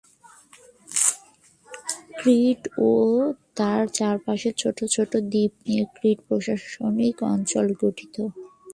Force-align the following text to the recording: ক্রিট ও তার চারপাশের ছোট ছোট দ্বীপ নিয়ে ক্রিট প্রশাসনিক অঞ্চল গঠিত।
ক্রিট 2.17 2.61
ও 2.81 2.91
তার 3.57 3.81
চারপাশের 3.97 4.53
ছোট 4.61 4.77
ছোট 4.93 5.11
দ্বীপ 5.31 5.53
নিয়ে 5.65 5.83
ক্রিট 5.95 6.19
প্রশাসনিক 6.27 7.17
অঞ্চল 7.31 7.65
গঠিত। 7.81 8.15